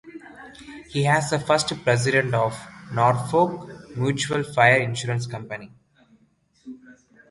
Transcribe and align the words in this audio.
He 0.89 1.03
was 1.05 1.29
the 1.29 1.37
first 1.37 1.69
President 1.83 2.33
of 2.33 2.59
the 2.89 2.95
Norfolk 2.95 3.95
Mutual 3.95 4.41
Fire 4.41 4.77
Insurance 4.77 5.27
Company. 5.27 5.71